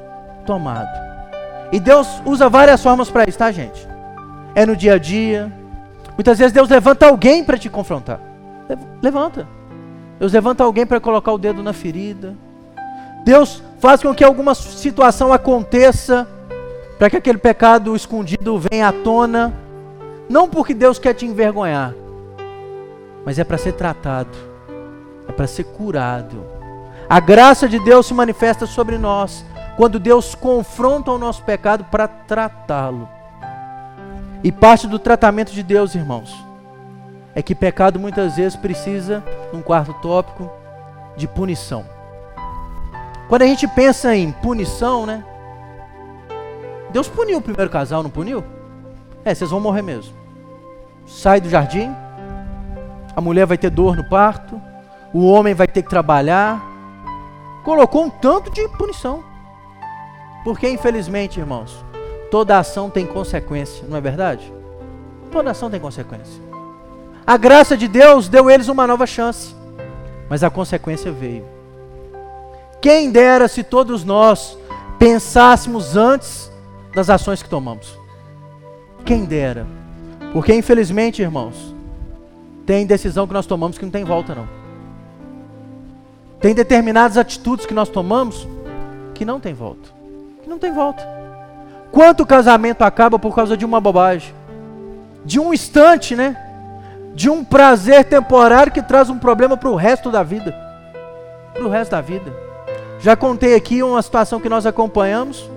[0.46, 0.90] tomado.
[1.72, 3.88] E Deus usa várias formas para isso, tá, gente?
[4.54, 5.52] É no dia a dia.
[6.14, 8.20] Muitas vezes Deus levanta alguém para te confrontar.
[9.02, 9.48] Levanta.
[10.22, 12.36] Deus levanta alguém para colocar o dedo na ferida.
[13.26, 16.28] Deus faz com que alguma situação aconteça
[17.00, 19.52] para que aquele pecado escondido venha à tona.
[20.30, 21.96] Não porque Deus quer te envergonhar,
[23.26, 24.38] mas é para ser tratado,
[25.28, 26.46] é para ser curado.
[27.10, 29.44] A graça de Deus se manifesta sobre nós
[29.76, 33.10] quando Deus confronta o nosso pecado para tratá-lo.
[34.44, 36.32] E parte do tratamento de Deus, irmãos,
[37.34, 40.50] é que pecado muitas vezes precisa, num quarto tópico,
[41.16, 41.86] de punição.
[43.28, 45.24] Quando a gente pensa em punição, né?
[46.92, 48.44] Deus puniu o primeiro casal, não puniu?
[49.24, 50.14] É, vocês vão morrer mesmo.
[51.06, 51.96] Sai do jardim,
[53.16, 54.62] a mulher vai ter dor no parto,
[55.14, 56.62] o homem vai ter que trabalhar.
[57.64, 59.24] Colocou um tanto de punição.
[60.44, 61.86] Porque, infelizmente, irmãos,
[62.32, 64.52] toda ação tem consequência, não é verdade?
[65.32, 66.51] Toda ação tem consequência.
[67.26, 69.56] A graça de Deus deu eles uma nova chance,
[70.30, 71.46] mas a consequência veio.
[72.82, 74.58] Quem dera se todos nós
[74.98, 76.52] pensássemos antes
[76.96, 77.98] das ações que tomamos.
[79.06, 79.66] Quem dera.
[80.34, 81.76] Porque infelizmente, irmãos,
[82.66, 84.48] tem decisão que nós tomamos que não tem volta não.
[86.40, 88.48] Tem determinadas atitudes que nós tomamos
[89.14, 89.90] que não tem volta.
[90.42, 91.08] Que não tem volta.
[91.92, 94.34] Quanto casamento acaba por causa de uma bobagem?
[95.24, 96.51] De um instante, né?
[97.14, 100.56] De um prazer temporário que traz um problema para o resto da vida.
[101.54, 102.34] Para o resto da vida.
[103.00, 105.50] Já contei aqui uma situação que nós acompanhamos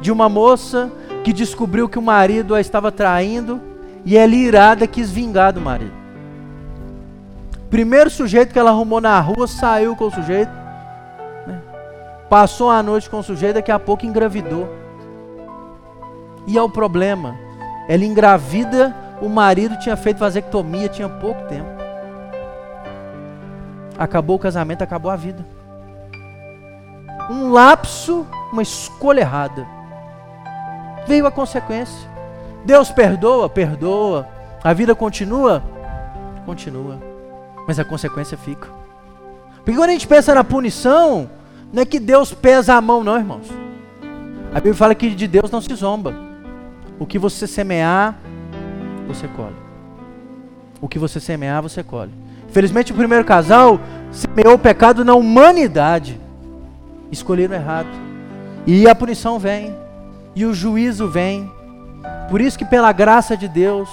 [0.00, 0.90] de uma moça
[1.22, 3.60] que descobriu que o marido a estava traindo
[4.04, 5.92] e ela irada quis vingar do marido.
[7.68, 10.50] Primeiro sujeito que ela arrumou na rua saiu com o sujeito,
[11.46, 11.60] né?
[12.28, 14.68] passou a noite com o sujeito, daqui a pouco engravidou.
[16.46, 17.38] E é o problema,
[17.88, 21.68] ela engravida, o marido tinha feito vasectomia, tinha pouco tempo.
[23.98, 25.44] Acabou o casamento, acabou a vida.
[27.30, 29.66] Um lapso, uma escolha errada.
[31.06, 32.08] Veio a consequência.
[32.64, 34.26] Deus perdoa, perdoa.
[34.64, 35.62] A vida continua,
[36.46, 36.98] continua.
[37.66, 38.68] Mas a consequência fica.
[39.56, 41.30] Porque quando a gente pensa na punição,
[41.72, 43.46] não é que Deus pesa a mão, não, irmãos.
[44.50, 46.14] A Bíblia fala que de Deus não se zomba.
[46.98, 48.18] O que você semear,
[49.06, 49.56] você colhe.
[50.80, 52.12] O que você semear, você colhe.
[52.48, 53.78] Infelizmente, o primeiro casal
[54.10, 56.20] semeou o pecado na humanidade.
[57.12, 57.88] Escolheram errado.
[58.66, 59.74] E a punição vem.
[60.34, 61.50] E o juízo vem.
[62.28, 63.88] Por isso que pela graça de Deus,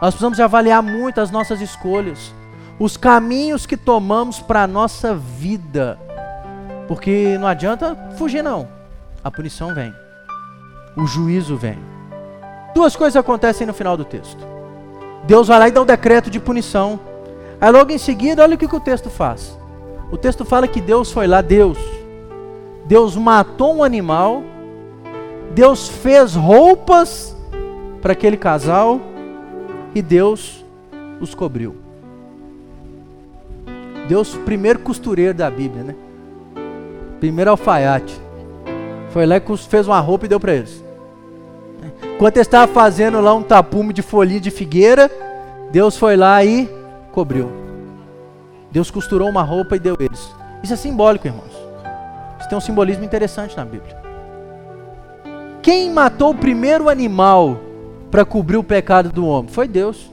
[0.00, 2.32] nós precisamos avaliar muito as nossas escolhas,
[2.78, 5.98] os caminhos que tomamos para a nossa vida.
[6.86, 8.68] Porque não adianta fugir não.
[9.22, 9.92] A punição vem.
[10.96, 11.78] O juízo vem.
[12.74, 14.46] Duas coisas acontecem no final do texto.
[15.24, 16.98] Deus vai lá e dá um decreto de punição.
[17.60, 19.58] Aí logo em seguida, olha o que, que o texto faz.
[20.10, 21.78] O texto fala que Deus foi lá, Deus.
[22.86, 24.42] Deus matou um animal.
[25.54, 27.36] Deus fez roupas
[28.00, 29.00] para aquele casal
[29.94, 30.64] e Deus
[31.20, 31.76] os cobriu.
[34.08, 35.94] Deus, primeiro costureiro da Bíblia, né?
[37.20, 38.18] Primeiro alfaiate.
[39.10, 40.87] Foi lá e fez uma roupa e deu para eles.
[42.18, 45.08] Enquanto ele estava fazendo lá um tapume de folhinha de figueira,
[45.70, 46.68] Deus foi lá e
[47.12, 47.48] cobriu.
[48.72, 50.28] Deus costurou uma roupa e deu eles.
[50.60, 51.52] Isso é simbólico, irmãos.
[52.40, 53.96] Isso tem um simbolismo interessante na Bíblia.
[55.62, 57.60] Quem matou o primeiro animal
[58.10, 59.52] para cobrir o pecado do homem?
[59.52, 60.10] Foi Deus.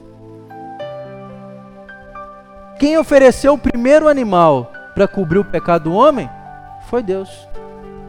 [2.78, 6.30] Quem ofereceu o primeiro animal para cobrir o pecado do homem?
[6.88, 7.48] Foi Deus.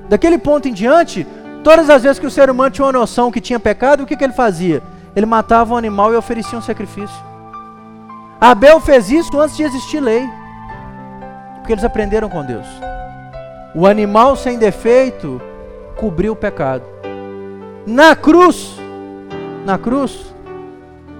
[0.07, 1.25] Daquele ponto em diante,
[1.67, 4.15] todas as vezes que o ser humano tinha uma noção que tinha pecado, o que,
[4.15, 4.81] que ele fazia?
[5.13, 7.17] Ele matava um animal e oferecia um sacrifício.
[8.39, 10.25] Abel fez isso antes de existir lei.
[11.57, 12.65] Porque eles aprenderam com Deus.
[13.75, 15.41] O animal sem defeito
[15.97, 16.85] cobriu o pecado.
[17.85, 18.77] Na cruz,
[19.65, 20.33] na cruz,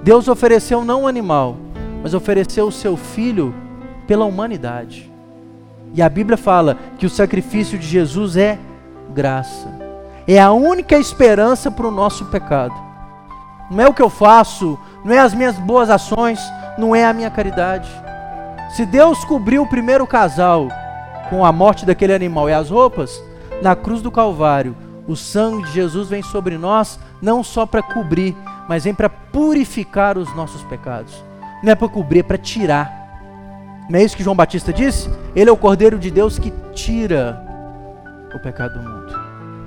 [0.01, 1.57] Deus ofereceu não um animal,
[2.01, 3.53] mas ofereceu o seu filho
[4.07, 5.11] pela humanidade.
[5.93, 8.57] E a Bíblia fala que o sacrifício de Jesus é
[9.13, 9.76] graça.
[10.27, 12.75] É a única esperança para o nosso pecado.
[13.71, 16.39] Não é o que eu faço, não é as minhas boas ações,
[16.77, 17.89] não é a minha caridade.
[18.75, 20.67] Se Deus cobriu o primeiro casal
[21.29, 23.23] com a morte daquele animal e as roupas,
[23.61, 24.75] na cruz do Calvário,
[25.07, 28.35] o sangue de Jesus vem sobre nós não só para cobrir,
[28.67, 31.23] mas vem para purificar os nossos pecados.
[31.63, 32.91] Não é para cobrir, é para tirar.
[33.89, 35.09] Não é isso que João Batista disse?
[35.33, 37.41] Ele é o Cordeiro de Deus que tira
[38.35, 38.96] o pecado do mundo.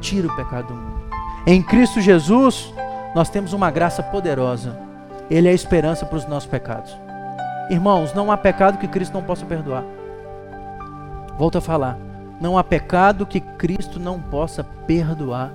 [0.01, 1.01] Tira o pecado do mundo.
[1.47, 2.73] Em Cristo Jesus,
[3.15, 4.79] nós temos uma graça poderosa.
[5.31, 6.97] Ele é a esperança para os nossos pecados.
[7.71, 9.85] Irmãos, não há pecado que Cristo não possa perdoar.
[11.39, 11.97] Volto a falar.
[12.41, 15.53] Não há pecado que Cristo não possa perdoar.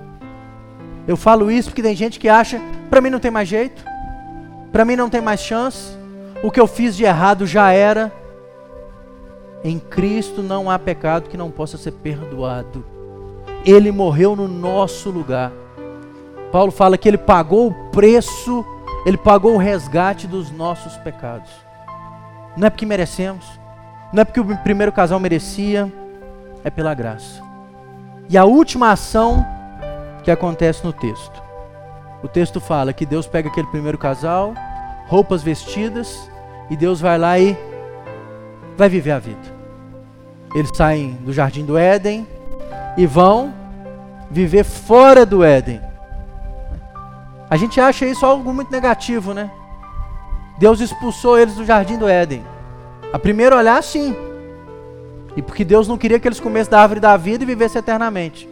[1.06, 3.84] Eu falo isso porque tem gente que acha, para mim não tem mais jeito,
[4.72, 5.96] para mim não tem mais chance,
[6.42, 8.12] o que eu fiz de errado já era.
[9.62, 12.84] Em Cristo não há pecado que não possa ser perdoado.
[13.64, 15.52] Ele morreu no nosso lugar.
[16.52, 18.64] Paulo fala que ele pagou o preço,
[19.04, 21.50] ele pagou o resgate dos nossos pecados.
[22.56, 23.44] Não é porque merecemos,
[24.12, 25.92] não é porque o primeiro casal merecia,
[26.64, 27.42] é pela graça.
[28.28, 29.44] E a última ação
[30.22, 31.42] que acontece no texto.
[32.22, 34.54] O texto fala que Deus pega aquele primeiro casal,
[35.06, 36.28] roupas vestidas,
[36.68, 37.56] e Deus vai lá e
[38.76, 39.54] vai viver a vida.
[40.54, 42.26] Eles saem do jardim do Éden
[42.96, 43.52] e vão
[44.30, 45.80] viver fora do Éden.
[47.48, 49.50] A gente acha isso algo muito negativo, né?
[50.58, 52.44] Deus expulsou eles do jardim do Éden.
[53.12, 54.16] A primeiro olhar, sim.
[55.36, 58.48] E porque Deus não queria que eles comessem da árvore da vida e vivessem eternamente.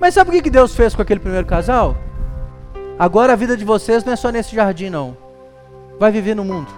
[0.00, 1.96] Mas sabe o que Deus fez com aquele primeiro casal?
[2.98, 5.16] Agora a vida de vocês não é só nesse jardim, não.
[5.98, 6.68] Vai viver no mundo.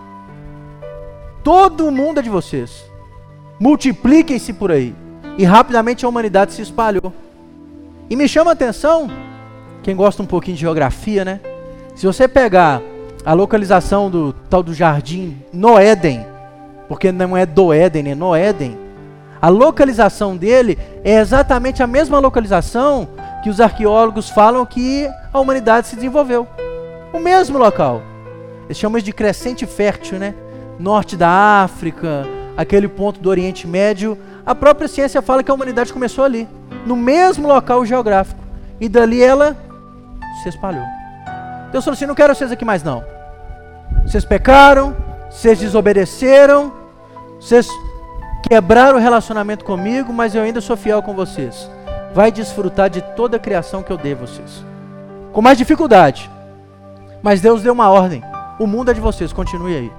[1.43, 2.85] Todo mundo é de vocês.
[3.59, 4.95] Multipliquem-se por aí.
[5.39, 7.13] E rapidamente a humanidade se espalhou.
[8.09, 9.09] E me chama a atenção,
[9.83, 11.41] quem gosta um pouquinho de geografia, né?
[11.95, 12.83] Se você pegar
[13.25, 16.27] a localização do tal do jardim no Éden,
[16.89, 18.77] porque não é do Éden, é no Éden,
[19.41, 23.09] a localização dele é exatamente a mesma localização
[23.43, 26.47] que os arqueólogos falam que a humanidade se desenvolveu.
[27.13, 28.03] O mesmo local.
[28.67, 30.35] Eles chamam isso de crescente fértil, né?
[30.79, 31.29] Norte da
[31.63, 34.17] África, aquele ponto do Oriente Médio.
[34.51, 36.49] A própria ciência fala que a humanidade começou ali,
[36.85, 38.41] no mesmo local geográfico.
[38.81, 39.57] E dali ela
[40.43, 40.85] se espalhou.
[41.71, 43.05] Deus falou assim: não quero vocês aqui mais não.
[44.05, 44.97] Vocês pecaram,
[45.31, 46.73] vocês desobedeceram,
[47.41, 47.69] vocês
[48.43, 51.71] quebraram o relacionamento comigo, mas eu ainda sou fiel com vocês.
[52.13, 54.65] Vai desfrutar de toda a criação que eu dei a vocês.
[55.33, 56.29] Com mais dificuldade.
[57.23, 58.21] Mas Deus deu uma ordem.
[58.59, 59.93] O mundo é de vocês, continue aí.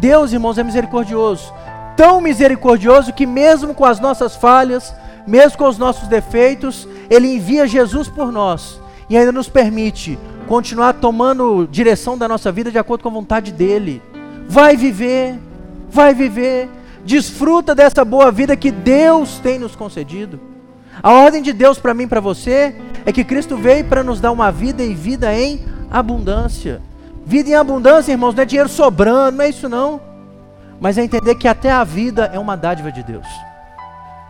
[0.00, 1.50] Deus, irmãos, é misericordioso.
[1.98, 4.94] Tão misericordioso que, mesmo com as nossas falhas,
[5.26, 8.80] mesmo com os nossos defeitos, Ele envia Jesus por nós
[9.10, 13.52] e ainda nos permite continuar tomando direção da nossa vida de acordo com a vontade
[13.52, 14.00] dEle.
[14.48, 15.38] Vai viver,
[15.90, 16.70] vai viver,
[17.08, 20.38] Desfruta dessa boa vida que Deus tem nos concedido.
[21.02, 22.74] A ordem de Deus para mim e para você
[23.06, 26.82] é que Cristo veio para nos dar uma vida e vida em abundância.
[27.24, 30.07] Vida em abundância, irmãos, não é dinheiro sobrando, não é isso não.
[30.80, 33.26] Mas é entender que até a vida é uma dádiva de Deus.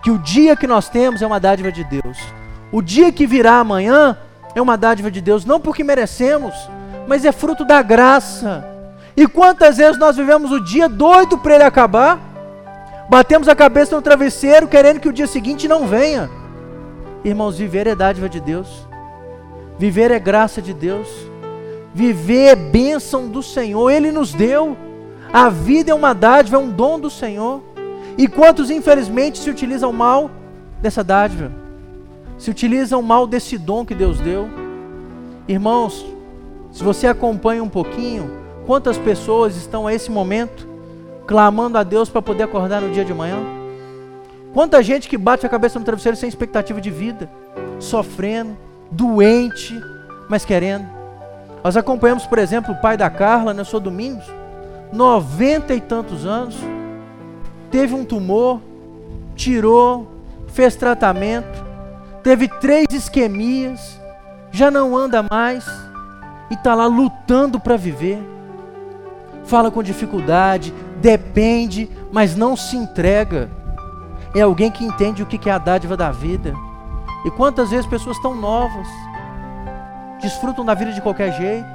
[0.03, 2.19] Que o dia que nós temos é uma dádiva de Deus.
[2.73, 4.17] O dia que virá amanhã
[4.55, 6.55] é uma dádiva de Deus, não porque merecemos,
[7.07, 8.65] mas é fruto da graça.
[9.17, 12.19] E quantas vezes nós vivemos o dia doido para ele acabar?
[13.09, 16.31] Batemos a cabeça no travesseiro querendo que o dia seguinte não venha.
[17.25, 18.87] Irmãos, viver é dádiva de Deus.
[19.79, 21.09] Viver é graça de Deus.
[21.95, 23.91] Viver é bênção do Senhor.
[23.91, 24.77] Ele nos deu.
[25.33, 27.63] A vida é uma dádiva, é um dom do Senhor.
[28.17, 30.31] E quantos, infelizmente, se utilizam mal
[30.81, 31.53] dessa dádiva?
[32.39, 34.49] Se utilizam mal desse dom que Deus deu?
[35.47, 36.05] Irmãos,
[36.73, 38.31] se você acompanha um pouquinho,
[38.67, 40.67] quantas pessoas estão a esse momento
[41.27, 43.39] clamando a Deus para poder acordar no dia de manhã?
[44.55, 47.31] Quanta gente que bate a cabeça no travesseiro sem expectativa de vida,
[47.79, 48.57] sofrendo,
[48.91, 49.79] doente,
[50.29, 50.87] mas querendo.
[51.63, 54.25] Nós acompanhamos, por exemplo, o pai da Carla, né, sou Domingos,
[54.93, 56.57] noventa e tantos anos,
[57.71, 58.61] teve um tumor,
[59.35, 60.09] tirou,
[60.49, 61.65] fez tratamento,
[62.23, 64.01] teve três isquemias,
[64.51, 65.67] já não anda mais
[66.51, 68.19] e está lá lutando para viver.
[69.45, 73.51] Fala com dificuldade, depende, mas não se entrega.
[74.35, 76.53] É alguém que entende o que é a dádiva da vida.
[77.25, 78.87] E quantas vezes pessoas tão novas
[80.21, 81.67] desfrutam da vida de qualquer jeito,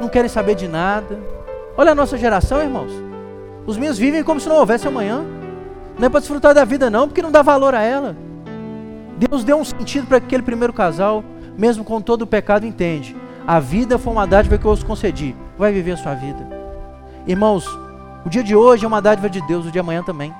[0.00, 1.18] não querem saber de nada.
[1.76, 2.92] Olha a nossa geração, irmãos.
[3.66, 5.24] Os meus vivem como se não houvesse amanhã.
[5.98, 8.16] Não é para desfrutar da vida, não, porque não dá valor a ela.
[9.16, 11.24] Deus deu um sentido para aquele primeiro casal,
[11.56, 13.16] mesmo com todo o pecado, entende.
[13.46, 16.48] A vida foi uma dádiva que eu os concedi vai viver a sua vida.
[17.26, 17.66] Irmãos,
[18.24, 20.34] o dia de hoje é uma dádiva de Deus, o de amanhã também.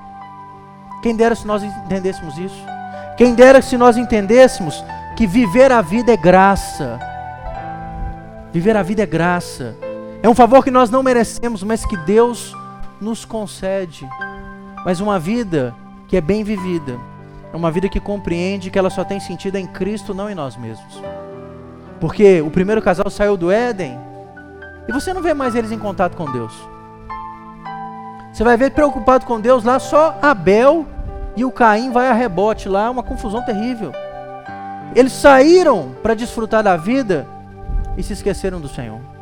[1.03, 2.65] Quem dera se nós entendêssemos isso.
[3.17, 4.85] Quem dera se nós entendêssemos
[5.17, 6.99] que viver a vida é graça.
[8.53, 9.77] Viver a vida é graça.
[10.25, 12.57] É um favor que nós não merecemos, mas que Deus
[12.99, 14.09] nos concede.
[14.83, 15.75] Mas uma vida
[16.09, 16.99] que é bem vivida.
[17.53, 20.57] É uma vida que compreende que ela só tem sentido em Cristo, não em nós
[20.57, 20.99] mesmos.
[22.01, 23.99] Porque o primeiro casal saiu do Éden
[24.89, 26.55] e você não vê mais eles em contato com Deus.
[28.33, 30.87] Você vai ver preocupado com Deus lá só Abel
[31.37, 33.93] e o Caim vai a rebote lá, uma confusão terrível.
[34.97, 37.27] Eles saíram para desfrutar da vida
[37.99, 39.13] e se esqueceram do Senhor.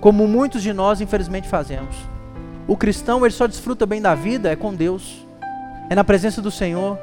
[0.00, 1.96] Como muitos de nós infelizmente fazemos.
[2.66, 5.26] O cristão ele só desfruta bem da vida é com Deus.
[5.90, 6.98] É na presença do Senhor,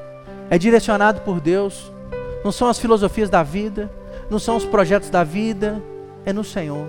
[0.49, 1.91] é direcionado por Deus.
[2.43, 3.91] Não são as filosofias da vida,
[4.29, 5.81] não são os projetos da vida,
[6.25, 6.87] é no Senhor.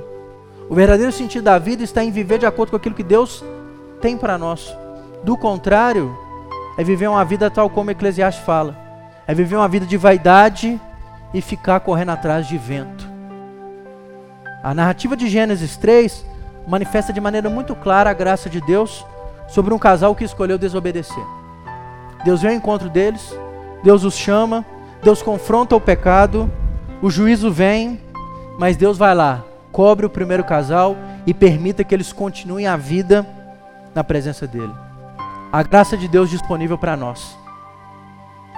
[0.69, 3.43] O verdadeiro sentido da vida está em viver de acordo com aquilo que Deus
[4.01, 4.77] tem para nós.
[5.25, 6.15] Do contrário,
[6.77, 8.77] é viver uma vida tal como Eclesiastes fala.
[9.27, 10.79] É viver uma vida de vaidade
[11.33, 13.16] e ficar correndo atrás de vento.
[14.67, 16.27] A narrativa de Gênesis 3
[16.67, 19.07] manifesta de maneira muito clara a graça de Deus
[19.47, 21.25] sobre um casal que escolheu desobedecer.
[22.25, 23.33] Deus vem ao encontro deles,
[23.85, 24.67] Deus os chama,
[25.05, 26.51] Deus confronta o pecado,
[27.01, 28.01] o juízo vem,
[28.59, 33.25] mas Deus vai lá, cobre o primeiro casal e permita que eles continuem a vida
[33.95, 34.73] na presença dele
[35.53, 37.39] a graça de Deus disponível para nós.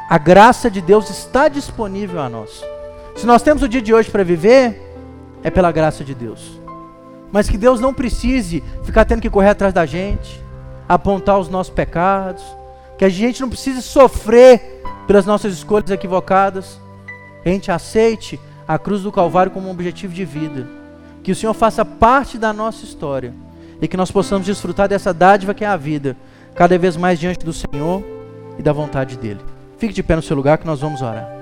[0.08, 2.64] A graça de Deus está disponível a nós.
[3.14, 4.87] Se nós temos o dia de hoje para viver,
[5.42, 6.60] é pela graça de Deus.
[7.30, 10.42] Mas que Deus não precise ficar tendo que correr atrás da gente,
[10.88, 12.42] apontar os nossos pecados,
[12.96, 16.80] que a gente não precise sofrer pelas nossas escolhas equivocadas,
[17.42, 20.66] que a gente aceite a cruz do Calvário como um objetivo de vida,
[21.22, 23.32] que o Senhor faça parte da nossa história
[23.80, 26.16] e que nós possamos desfrutar dessa dádiva que é a vida,
[26.54, 28.02] cada vez mais diante do Senhor
[28.58, 29.40] e da vontade dEle.
[29.78, 31.37] Fique de pé no seu lugar que nós vamos orar.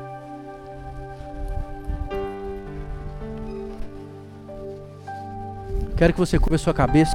[5.96, 7.14] Quero que você cubra a sua cabeça.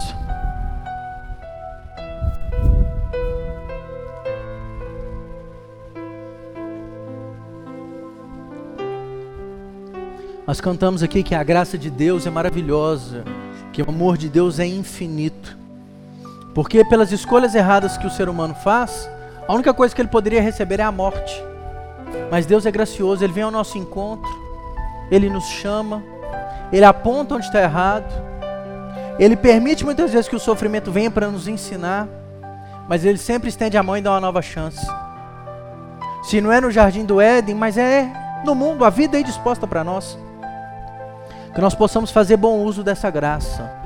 [10.48, 13.24] Nós cantamos aqui que a graça de Deus é maravilhosa,
[13.72, 15.56] que o amor de Deus é infinito.
[16.56, 19.08] Porque pelas escolhas erradas que o ser humano faz,
[19.48, 21.42] a única coisa que ele poderia receber é a morte.
[22.32, 24.30] Mas Deus é gracioso, Ele vem ao nosso encontro,
[25.12, 26.04] Ele nos chama,
[26.74, 28.31] Ele aponta onde está errado,
[29.20, 32.08] Ele permite muitas vezes que o sofrimento venha para nos ensinar,
[32.88, 34.86] mas Ele sempre estende a mão e dá uma nova chance.
[36.24, 38.12] Se não é no jardim do Éden, mas é
[38.46, 40.18] no mundo, a vida aí disposta para nós.
[41.54, 43.82] Que nós possamos fazer bom uso dessa graça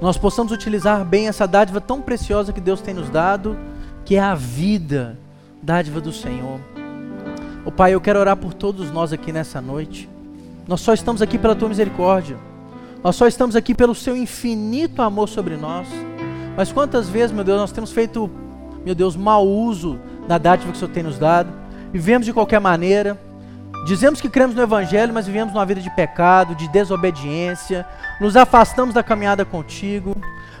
[0.00, 3.56] nós possamos utilizar bem essa dádiva tão preciosa que Deus tem nos dado,
[4.04, 5.18] que é a vida,
[5.62, 6.60] dádiva do Senhor.
[7.64, 10.08] O oh, Pai, eu quero orar por todos nós aqui nessa noite.
[10.68, 12.36] Nós só estamos aqui pela tua misericórdia.
[13.02, 15.86] Nós só estamos aqui pelo seu infinito amor sobre nós.
[16.56, 18.30] Mas quantas vezes, meu Deus, nós temos feito,
[18.84, 21.52] meu Deus, mau uso da dádiva que o Senhor tem nos dado.
[21.92, 23.18] Vivemos de qualquer maneira,
[23.86, 27.86] Dizemos que cremos no Evangelho, mas vivemos uma vida de pecado, de desobediência,
[28.20, 30.12] nos afastamos da caminhada contigo.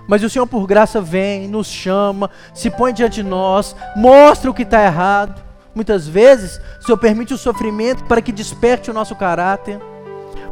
[0.06, 4.54] Mas o Senhor, por graça, vem, nos chama, se põe diante de nós, mostra o
[4.54, 5.42] que está errado.
[5.74, 9.80] Muitas vezes, o Senhor permite o sofrimento para que desperte o nosso caráter.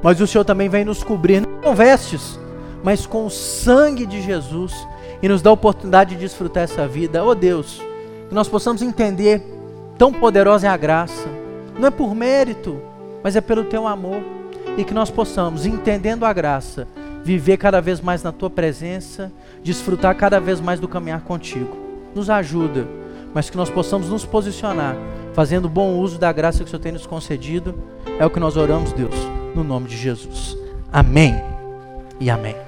[0.05, 2.39] Mas o Senhor também vem nos cobrir, não com vestes,
[2.85, 4.73] mas com o sangue de Jesus
[5.21, 7.25] e nos dá a oportunidade de desfrutar essa vida.
[7.25, 7.83] Oh Deus,
[8.29, 9.43] que nós possamos entender
[9.99, 11.43] tão poderosa é a graça
[11.79, 12.81] não é por mérito,
[13.23, 14.23] mas é pelo teu amor.
[14.77, 16.87] E que nós possamos, entendendo a graça,
[17.23, 19.33] viver cada vez mais na tua presença,
[19.63, 21.77] desfrutar cada vez mais do caminhar contigo.
[22.15, 22.87] Nos ajuda,
[23.33, 24.97] mas que nós possamos nos posicionar,
[25.33, 27.75] fazendo bom uso da graça que o Senhor tem nos concedido.
[28.19, 29.15] É o que nós oramos, Deus,
[29.55, 30.57] no nome de Jesus.
[30.93, 31.35] Amém
[32.21, 32.64] e amém.